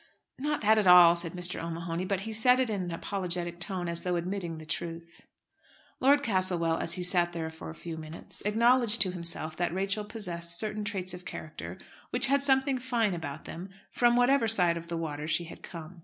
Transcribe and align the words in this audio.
"Not 0.39 0.61
that 0.61 0.79
at 0.79 0.87
all," 0.87 1.15
said 1.15 1.33
Mr. 1.33 1.63
O'Mahony. 1.63 2.05
But 2.05 2.21
he 2.21 2.31
said 2.31 2.59
it 2.59 2.71
in 2.71 2.81
an 2.81 2.89
apologetic 2.91 3.59
tone, 3.59 3.87
as 3.87 4.01
though 4.01 4.15
admitting 4.15 4.57
the 4.57 4.65
truth. 4.65 5.27
Lord 5.99 6.23
Castlewell, 6.23 6.79
as 6.79 6.93
he 6.93 7.03
sat 7.03 7.33
there 7.33 7.51
for 7.51 7.69
a 7.69 7.75
few 7.75 7.97
moments, 7.97 8.41
acknowledged 8.41 8.99
to 9.01 9.11
himself 9.11 9.55
that 9.57 9.71
Rachel 9.71 10.03
possessed 10.03 10.57
certain 10.57 10.83
traits 10.83 11.13
of 11.13 11.23
character 11.23 11.77
which 12.09 12.25
had 12.25 12.41
something 12.41 12.79
fine 12.79 13.13
about 13.13 13.45
them, 13.45 13.69
from 13.91 14.15
whatever 14.15 14.47
side 14.47 14.75
of 14.75 14.87
the 14.87 14.97
water 14.97 15.27
she 15.27 15.43
had 15.43 15.61
come. 15.61 15.99